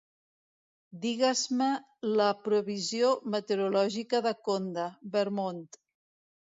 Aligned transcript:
Digues-me 1.03 1.67
la 2.21 2.31
previsió 2.49 3.13
meteorològica 3.37 4.27
de 4.31 4.35
Conda, 4.51 4.91
Vermont. 5.17 5.67